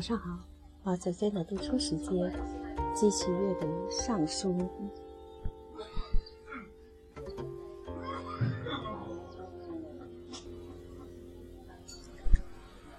[0.00, 0.30] 早上好，
[0.90, 2.32] 啊，首先的读书时间，
[2.94, 4.50] 继续阅读《尚书》。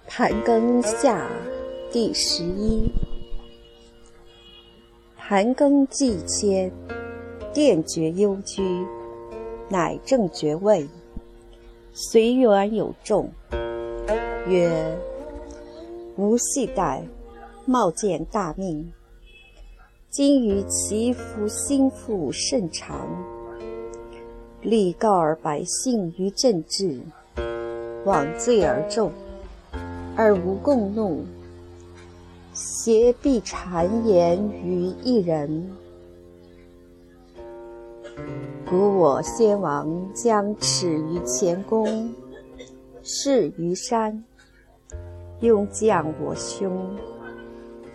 [0.06, 1.28] 盘庚下
[1.90, 2.88] 第十一。
[5.16, 6.70] 盘庚既迁，
[7.52, 8.86] 殿爵幽居，
[9.68, 10.88] 乃正爵位，
[11.92, 13.28] 随缘有众，
[14.46, 14.96] 曰。
[16.16, 17.02] 无系带，
[17.64, 18.92] 冒见大命。
[20.10, 23.08] 今于其夫心腹甚长，
[24.60, 27.00] 力告而百姓于政治，
[28.04, 29.10] 枉罪而众，
[30.14, 31.24] 而无共怒，
[32.52, 35.70] 挟必谗言于一人。
[38.68, 42.12] 古我先王将耻于前宫，
[43.02, 44.22] 誓于山。
[45.42, 46.96] 用将我兄，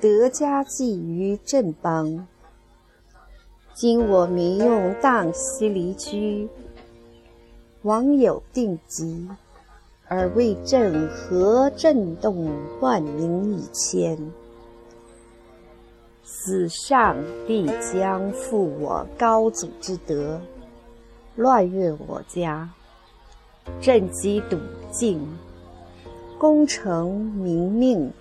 [0.01, 2.27] 得家计于正邦。
[3.73, 6.49] 今我民用荡息离居，
[7.83, 9.25] 王有定疾，
[10.09, 14.17] 而为朕何震动万民以谦？
[16.25, 17.15] 此上
[17.47, 20.41] 必将负我高祖之德，
[21.37, 22.69] 乱越我家，
[23.79, 24.57] 朕即笃
[24.91, 25.25] 敬。
[26.39, 28.11] 功成名命，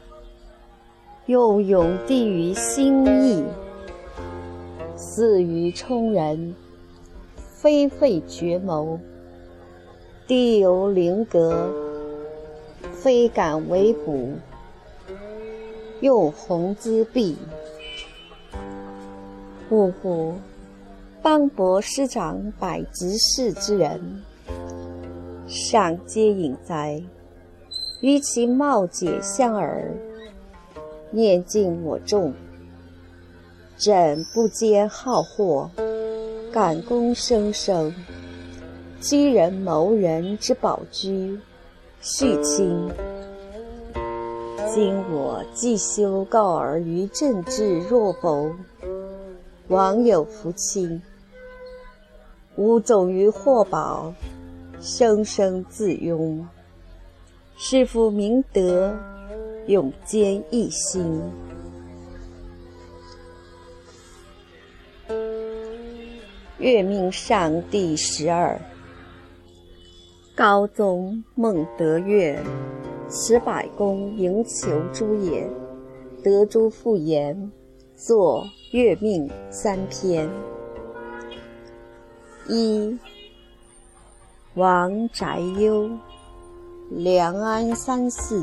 [1.27, 3.45] 又永帝于心意，
[4.97, 6.55] 死于冲人，
[7.37, 8.99] 非废绝谋。
[10.27, 11.71] 地有灵格，
[12.95, 14.31] 非敢为补。
[16.01, 17.37] 用鸿资弊，
[19.71, 20.35] 呜呼！
[21.23, 24.23] 邦伯师长百执事之人，
[25.47, 27.03] 上皆隐哉！
[28.01, 29.91] 于其貌解相耳，
[31.11, 32.33] 念尽我众。
[33.79, 35.71] 朕不兼好货，
[36.53, 37.95] 敢攻生生，
[39.01, 41.39] 积人谋人之宝居，
[42.01, 42.91] 续亲。
[44.73, 48.51] 今我既修告尔于政治若否，
[49.69, 51.01] 王有福亲。
[52.57, 54.13] 吾总于祸宝，
[54.81, 56.43] 生生自庸。
[57.59, 58.95] 师父明德，
[59.67, 61.23] 永坚一心。
[66.59, 68.61] 月命上第十二。
[70.35, 72.39] 高宗孟德月，
[73.09, 75.49] 持百公迎求诸也。
[76.23, 77.51] 得诸复言，
[77.95, 80.29] 作月命三篇。
[82.49, 82.99] 一，
[84.53, 85.91] 王宅忧。
[86.89, 88.41] 梁安三世，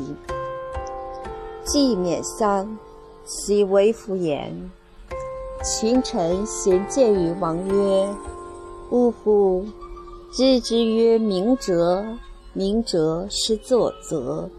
[1.64, 2.76] 既免丧，
[3.24, 4.70] 其为夫言。
[5.62, 8.06] 秦臣贤见于王曰
[8.92, 9.64] ：“呜呼！
[10.30, 12.04] 知之曰明哲，
[12.52, 14.50] 明哲是作则。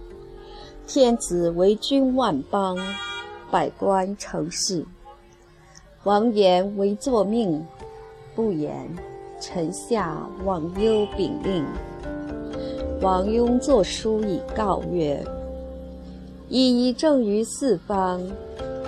[0.88, 2.76] 天子为君万邦，
[3.52, 4.84] 百官成事。
[6.06, 7.64] 王言为作命，
[8.34, 8.90] 不言，
[9.40, 11.64] 臣下忘忧禀令。”
[13.02, 15.22] 王雍作书以告曰
[16.48, 18.22] ：“一一正于四方，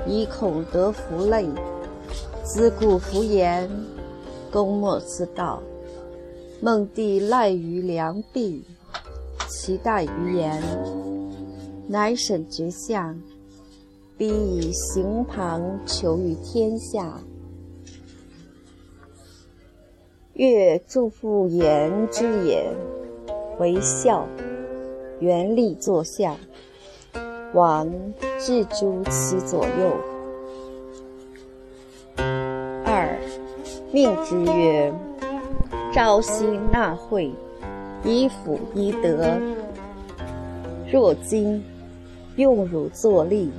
[0.07, 1.45] 以恐得弗类。
[2.41, 3.69] 自古弗言，
[4.49, 5.61] 公莫自道。
[6.61, 8.63] 孟帝赖于良弼，
[9.49, 10.63] 其待于言，
[11.87, 13.21] 乃审绝相，
[14.17, 17.19] 必以行旁求于天下。
[20.33, 22.73] 越祝复言之也。”
[23.59, 24.27] 为孝，
[25.19, 26.37] 原立坐相，
[27.53, 27.91] 王
[28.37, 29.97] 置诸其左右。
[32.85, 33.17] 二，
[33.91, 34.93] 命之曰：
[35.91, 37.31] 朝夕纳会，
[38.03, 39.25] 以辅一德。
[40.91, 41.63] 若今
[42.35, 43.49] 用汝作吏，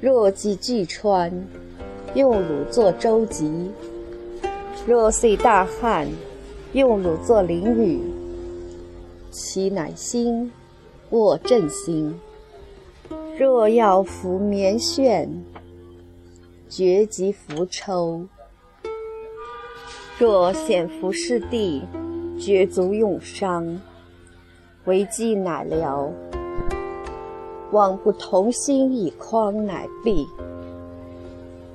[0.00, 1.32] 若及巨川，
[2.14, 3.68] 用汝作舟楫；
[4.84, 6.08] 若遂大旱，
[6.72, 8.00] 用汝作淋雨。
[9.30, 10.50] 其乃心，
[11.10, 12.18] 握朕心。
[13.38, 15.28] 若要服绵楦，
[16.68, 18.26] 决及浮抽；
[20.18, 21.82] 若显服士地，
[22.38, 23.80] 绝足用伤。
[24.86, 26.10] 为计乃辽，
[27.70, 30.26] 望不同心以匡乃毕。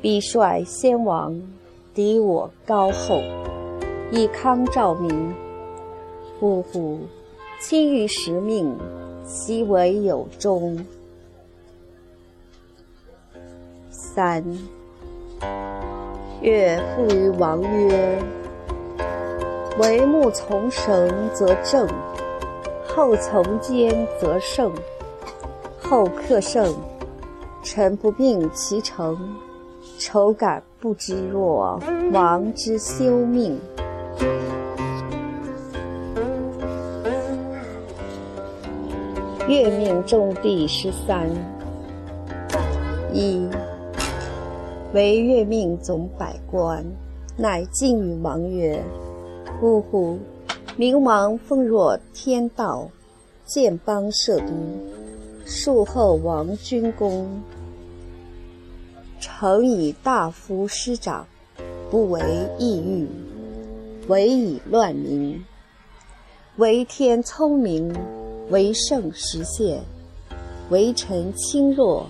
[0.01, 1.41] 必率先王，
[1.93, 3.21] 敌我高后，
[4.11, 5.33] 以康照民。
[6.41, 6.99] 呜呼！
[7.59, 8.77] 亲于时命，
[9.25, 10.85] 其为有终。
[13.89, 14.43] 三，
[16.41, 18.23] 月父于王曰
[19.79, 21.87] ：“为木从绳则正，
[22.87, 24.71] 后从坚则胜。
[25.81, 26.73] 后克胜，
[27.63, 29.17] 臣不命其成，
[29.97, 31.79] 愁感不知若
[32.11, 33.59] 王之休命。”
[39.47, 41.29] 月命中第十三。
[43.13, 43.47] 一
[44.91, 46.83] 为月命总百官，
[47.37, 48.83] 乃晋与王曰
[49.61, 50.17] ：“呜呼！
[50.75, 52.89] 明王奉若天道，
[53.45, 54.47] 建邦设都，
[55.45, 57.27] 术后王君公。
[59.19, 61.27] 诚以大夫师长，
[61.91, 62.19] 不为
[62.57, 63.07] 异欲，
[64.07, 65.39] 唯以乱民。
[66.57, 67.93] 为天聪明。”
[68.49, 69.81] 为圣实现，
[70.69, 72.07] 为臣轻弱，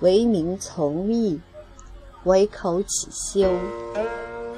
[0.00, 1.40] 为民从义，
[2.22, 3.48] 为口起修，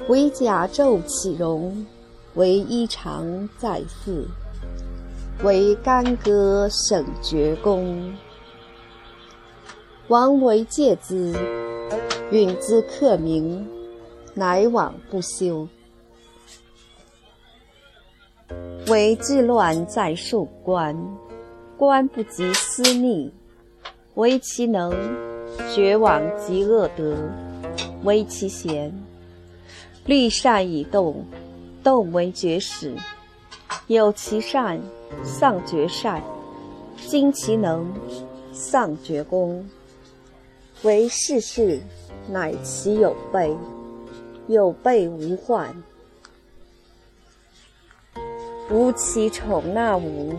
[0.07, 1.83] 为甲胄起容，
[2.35, 4.27] 为衣裳在祀，
[5.43, 8.13] 为干戈省绝功。
[10.09, 11.33] 王为戒之，
[12.29, 13.67] 允之克明，
[14.35, 15.67] 乃往不休。
[18.87, 20.95] 为治乱在庶官，
[21.77, 23.31] 官不及私逆；
[24.13, 24.93] 唯其能，
[25.73, 27.15] 绝往极恶德；
[28.03, 28.93] 唯其贤，
[30.05, 31.25] 虑善以动，
[31.83, 32.91] 动为绝始；
[33.87, 34.79] 有其善，
[35.23, 36.21] 丧绝善；
[37.07, 37.91] 精其能，
[38.53, 39.67] 丧绝功。
[40.83, 41.79] 为世事，
[42.29, 43.55] 乃其有备，
[44.47, 45.75] 有备无患。
[48.69, 50.33] 无其宠纳无，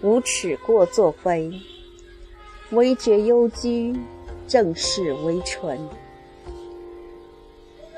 [0.00, 1.52] 无耻过作非。
[2.70, 3.94] 惟觉幽居，
[4.46, 5.78] 正是为纯。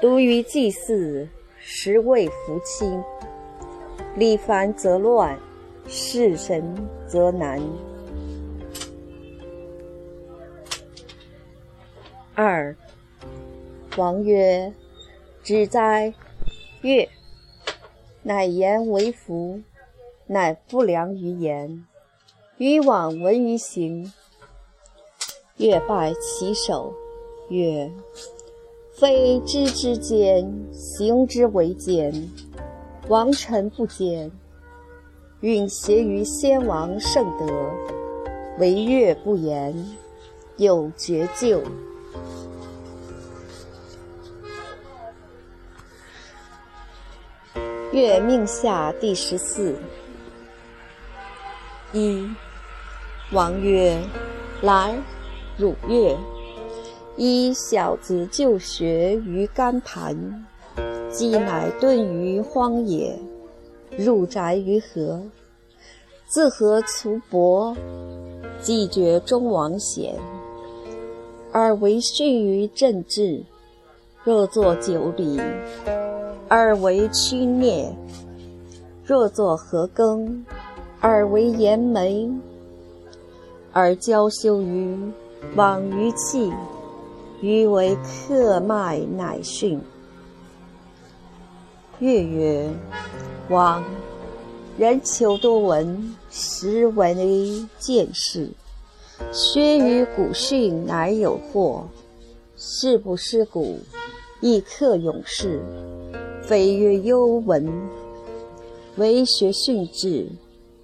[0.01, 3.03] 独于祭祀，实为福亲。
[4.17, 5.39] 礼繁则乱，
[5.87, 6.75] 事神
[7.07, 7.61] 则难。
[12.35, 12.75] 二
[13.97, 14.73] 王曰
[15.45, 16.13] ：“只哉，
[16.83, 17.09] 乐。”
[18.27, 19.61] 乃言为福，
[20.27, 21.85] 乃不良于言。
[22.57, 24.11] 与往闻于行，
[25.59, 26.95] 越拜其手，
[27.51, 27.93] 曰
[28.97, 32.31] ：“非知之坚，行之为坚。
[33.09, 34.33] 王臣不坚，
[35.41, 37.71] 允协于先王圣德，
[38.59, 39.75] 惟越不言，
[40.57, 41.61] 有绝救。”
[47.95, 49.77] 月命下第十四。
[51.93, 52.29] 一
[53.31, 53.97] 王曰
[54.63, 54.99] ：“来，
[55.57, 56.17] 汝曰。
[57.17, 60.45] 一小子就学于干盘，
[61.09, 63.17] 既乃遁于荒野，
[63.97, 65.23] 入宅于河。
[66.27, 67.77] 自何卒伯，
[68.61, 70.17] 既绝中王贤，
[71.53, 73.45] 而为训于政治。
[74.25, 75.41] 若作九礼。”
[76.49, 77.95] 而为屈孽，
[79.05, 80.45] 若作何耕；
[81.01, 82.31] 而为言梅，
[83.73, 84.97] 而交修于
[85.57, 86.53] 往于气，
[87.41, 89.81] 余为客脉乃训。
[91.99, 92.71] 月曰：
[93.49, 93.83] 王
[94.77, 98.51] 人求多闻，实为见识。
[99.33, 101.85] 学于古训，乃有获。
[102.57, 103.81] 是不失古，
[104.41, 105.61] 亦克永世。
[106.47, 107.67] 非曰幽闻，
[108.97, 110.29] 为学训志，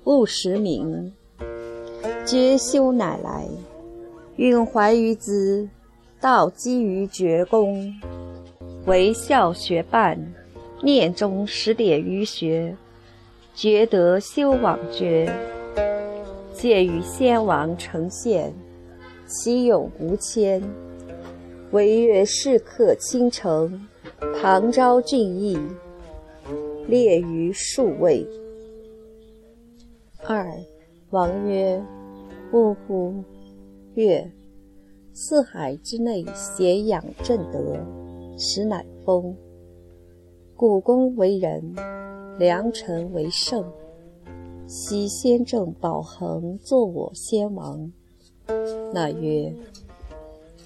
[0.05, 1.13] 务实名。
[2.25, 3.47] 皆修乃来，
[4.37, 5.69] 运怀于兹，
[6.19, 7.95] 道基于绝功。
[8.87, 10.19] 为孝学伴，
[10.83, 12.75] 念中十点于学，
[13.55, 15.31] 觉得修往绝。
[16.55, 18.51] 借与先王成现，
[19.27, 20.63] 其勇无谦。
[21.73, 23.87] 惟越士客倾城。
[24.41, 25.59] 唐昭俊义，
[26.87, 28.27] 列于数位。
[30.23, 30.51] 二
[31.11, 31.83] 王曰
[32.53, 33.23] ：“呜呼！
[33.95, 34.31] 曰，
[35.13, 37.77] 四海之内，咸养正德，
[38.39, 39.37] 实乃丰。
[40.57, 41.75] 古公为仁，
[42.39, 43.65] 良臣为圣。
[44.67, 47.93] 昔先正保恒，作我先王。
[48.95, 49.55] 那曰：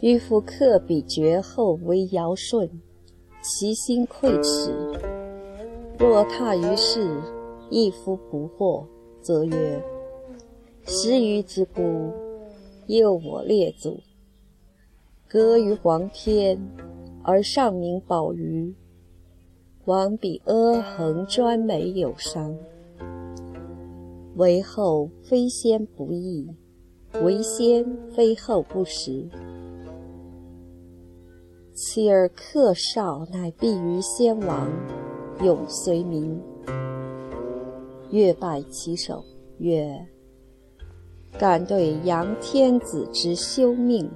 [0.01, 2.71] 欲复克比绝后为尧舜。”
[3.47, 4.75] 其心愧耻，
[5.99, 7.07] 若踏于世，
[7.69, 8.87] 一夫不惑，
[9.21, 9.85] 则曰：
[10.87, 12.11] 十余之孤，
[12.87, 14.01] 诱我列祖。
[15.29, 16.59] 歌于黄天，
[17.23, 18.75] 而上名宝鱼。
[19.85, 22.57] 王比阿衡专美有伤，
[24.37, 26.49] 为后非先不义，
[27.23, 29.29] 为先非后不实。
[31.75, 34.71] 妻儿克少，乃必于先王，
[35.41, 36.41] 永随民。
[38.11, 39.25] 月拜其手，
[39.59, 40.07] 曰
[41.37, 44.09] ：“敢对杨天子之休命。”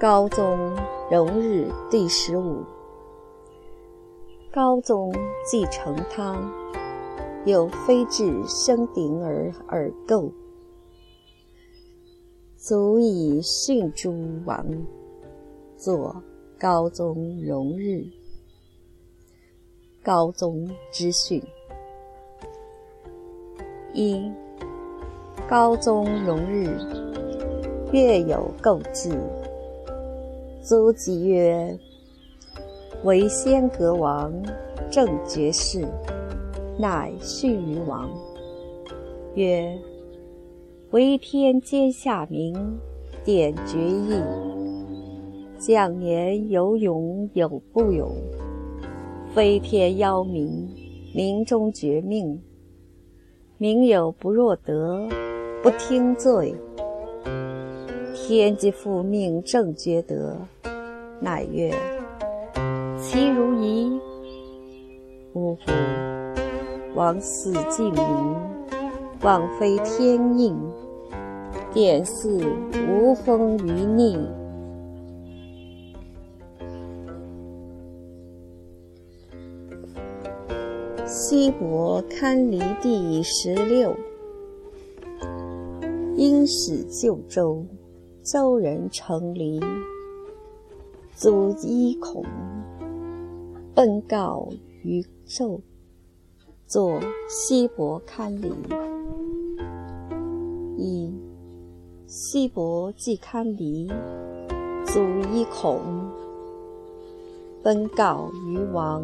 [0.00, 0.58] 高宗
[1.12, 2.64] 荣日第十五。
[4.52, 5.14] 高宗
[5.48, 6.52] 继承汤，
[7.44, 10.28] 又非至生鼎而耳垢，
[12.60, 14.12] 足以训诸
[14.44, 14.66] 王，
[15.78, 16.14] 作。
[16.58, 18.04] 高宗荣日，
[20.02, 21.42] 高宗之训。
[23.94, 24.30] 一，
[25.48, 26.68] 高宗荣日，
[27.92, 29.18] 月有构字，
[30.62, 31.78] 卒即曰
[33.04, 34.30] ：“为先阁王，
[34.90, 35.88] 正爵士，
[36.78, 38.10] 乃训于王。”
[39.34, 39.74] 曰
[40.90, 42.54] ：“为天阶下民，
[43.24, 44.20] 典决意。”
[45.60, 48.10] 将年有勇有不勇，
[49.34, 50.66] 非天邀民，
[51.14, 52.40] 民中绝命。
[53.58, 55.06] 民有不若德，
[55.62, 56.54] 不听罪。
[58.14, 60.34] 天即复命正觉德，
[61.20, 61.70] 乃曰：
[62.96, 64.00] 其如仪。
[65.34, 65.70] 呜呼！
[66.94, 68.02] 王死敬民，
[69.22, 70.56] 枉非天应。
[71.72, 72.44] 典祀
[72.88, 74.18] 无风于逆。
[81.06, 83.94] 西伯堪离第十六。
[86.16, 87.64] 因使救州，
[88.22, 89.60] 州人成离，
[91.14, 92.24] 祖一恐，
[93.74, 94.48] 奔告
[94.82, 95.60] 于纣，
[96.70, 98.48] 作西伯堪离。
[100.78, 101.12] 一
[102.06, 103.88] 西伯既堪离，
[104.86, 105.00] 卒
[105.34, 105.80] 一恐，
[107.60, 109.02] 奔告于王，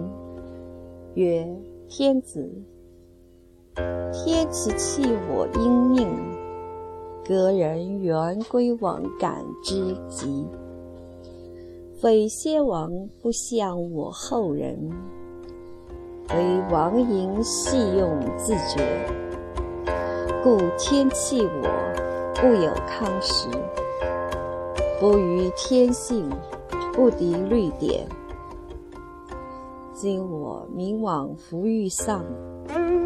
[1.14, 1.44] 曰。
[1.88, 2.48] 天子，
[4.12, 6.08] 天其弃我因命，
[7.24, 10.44] 隔人原归往感之极。
[12.00, 12.90] 非先王
[13.22, 14.90] 不向我后人，
[16.34, 18.82] 为王淫戏用自觉，
[20.42, 21.68] 故天弃我，
[22.34, 23.48] 不有康时，
[24.98, 26.28] 不于天性，
[26.92, 28.04] 不敌律典。
[29.94, 32.24] 今我明往弗欲丧，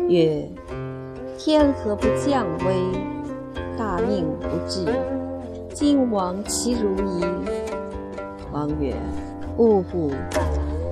[0.08, 0.50] 曰：
[1.36, 2.74] 天何不降威？
[3.76, 4.86] 大命不至，
[5.74, 7.24] 今王其如矣。
[8.50, 8.96] 王曰：
[9.58, 10.10] 勿不，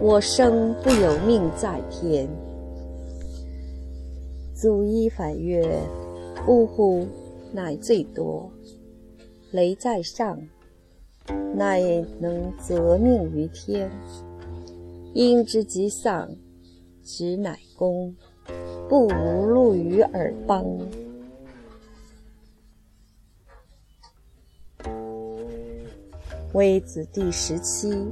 [0.01, 2.29] 我生不有命在天。
[4.55, 5.69] 祖一反曰：
[6.47, 7.05] 呜呼，
[7.53, 8.49] 乃最多。
[9.51, 10.41] 雷在上，
[11.53, 11.81] 乃
[12.21, 13.91] 能择命于天。
[15.15, 16.31] 因之即丧，
[17.03, 18.15] 实乃公，
[18.89, 20.65] 不无禄于尔邦。
[26.53, 28.07] 微子第十七。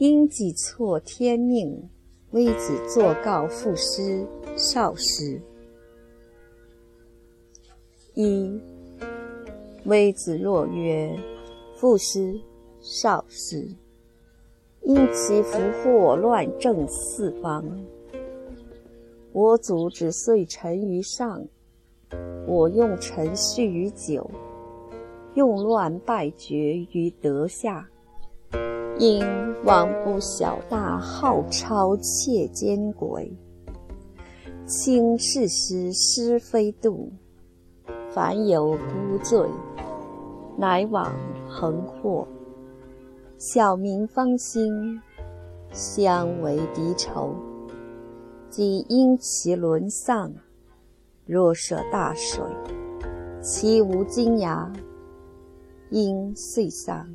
[0.00, 1.90] 因己错天命，
[2.30, 4.26] 微子作告父师、
[4.56, 5.38] 少师。
[8.14, 8.58] 一，
[9.84, 11.14] 微子若曰：
[11.76, 12.34] 父师、
[12.80, 13.68] 少师。
[14.80, 17.62] 因其福祸乱政四方，
[19.32, 21.46] 我祖之遂臣于上，
[22.46, 24.30] 我用臣序于九，
[25.34, 26.56] 用乱败绝
[26.92, 27.86] 于德下。
[29.00, 29.24] 因
[29.64, 33.34] 王不小大，好超窃奸鬼，
[34.66, 37.10] 轻视师师非度，
[38.10, 39.48] 凡有孤罪，
[40.58, 41.10] 乃往
[41.48, 42.28] 横祸。
[43.38, 44.70] 小民方兴，
[45.72, 47.34] 相为敌仇。
[48.50, 50.30] 即因其沦丧，
[51.24, 52.44] 若涉大水，
[53.40, 54.70] 其无金牙，
[55.88, 57.08] 因遂丧。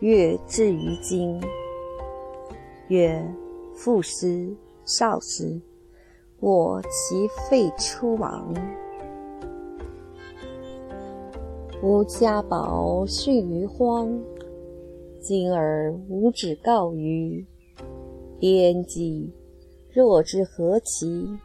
[0.00, 1.40] 月至于今，
[2.88, 3.26] 曰
[3.74, 5.60] 父师、少师，
[6.40, 8.54] 我其废出亡。
[11.82, 14.08] 吾家宝训于荒。
[15.20, 17.46] 今而无止告于
[18.38, 19.32] 边际，
[19.90, 21.38] 若之何其？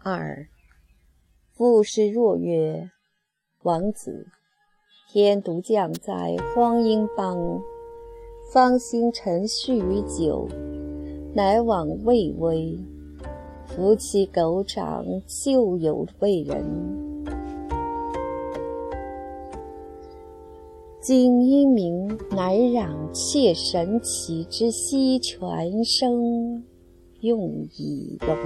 [0.00, 0.46] 二，
[1.54, 2.90] 父是若曰
[3.62, 4.26] 王子，
[5.14, 7.62] 天独降在荒阴邦，
[8.52, 10.48] 芳心沉续于酒，
[11.32, 12.76] 乃往未微。
[13.64, 16.64] 夫妻狗长，旧有为人。
[21.00, 26.64] 今因名乃攘窃神奇之息泉生，
[27.20, 28.36] 用以容。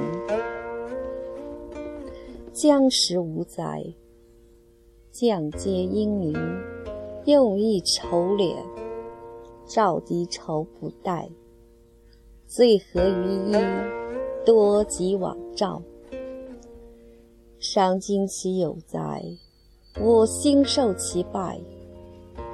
[2.53, 3.83] 将时无灾，
[5.21, 6.33] 将皆因名，
[7.25, 8.55] 用一愁敛，
[9.67, 11.29] 照敌愁不待，
[12.47, 13.57] 罪何于一？
[14.47, 15.83] 多及往兆，
[17.59, 19.21] 伤今其有哉？
[20.01, 21.59] 我心受其败；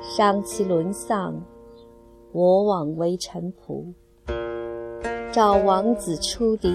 [0.00, 1.38] 伤其沦丧，
[2.32, 3.92] 我枉为臣仆。
[5.30, 6.74] 召王子出敌，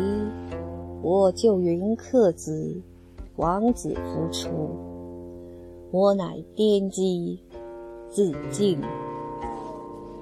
[1.01, 2.79] 我救云客子；
[3.37, 4.49] 王子复出，
[5.91, 7.39] 我乃颠机
[8.09, 8.79] 自尽。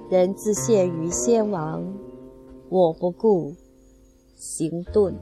[0.08, 1.84] 人自陷于先王，
[2.70, 3.54] 我不顾。
[4.34, 5.12] 行遁。